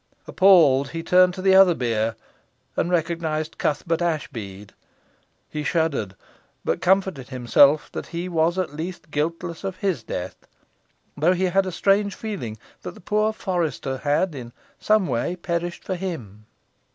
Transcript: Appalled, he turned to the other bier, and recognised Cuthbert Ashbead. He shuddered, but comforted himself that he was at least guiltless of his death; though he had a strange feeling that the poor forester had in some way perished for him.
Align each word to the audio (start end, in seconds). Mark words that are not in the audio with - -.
Appalled, 0.25 0.89
he 0.89 1.03
turned 1.03 1.35
to 1.35 1.43
the 1.43 1.53
other 1.53 1.75
bier, 1.75 2.15
and 2.75 2.89
recognised 2.89 3.59
Cuthbert 3.59 4.01
Ashbead. 4.01 4.71
He 5.47 5.63
shuddered, 5.63 6.15
but 6.65 6.81
comforted 6.81 7.29
himself 7.29 7.91
that 7.91 8.07
he 8.07 8.27
was 8.27 8.57
at 8.57 8.73
least 8.73 9.11
guiltless 9.11 9.63
of 9.63 9.75
his 9.77 10.01
death; 10.01 10.47
though 11.15 11.33
he 11.33 11.43
had 11.43 11.67
a 11.67 11.71
strange 11.71 12.15
feeling 12.15 12.57
that 12.81 12.95
the 12.95 12.99
poor 12.99 13.31
forester 13.31 13.97
had 13.99 14.33
in 14.33 14.53
some 14.79 15.05
way 15.05 15.35
perished 15.35 15.83
for 15.83 15.93
him. 15.93 16.47